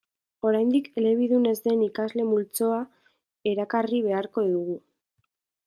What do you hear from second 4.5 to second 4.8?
dugu.